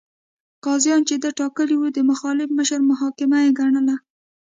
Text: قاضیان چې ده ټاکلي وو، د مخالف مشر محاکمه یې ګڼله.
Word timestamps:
قاضیان 0.65 1.01
چې 1.09 1.15
ده 1.23 1.29
ټاکلي 1.39 1.75
وو، 1.77 1.87
د 1.97 1.99
مخالف 2.11 2.49
مشر 2.59 2.79
محاکمه 2.91 3.37
یې 3.45 3.51
ګڼله. 3.59 3.95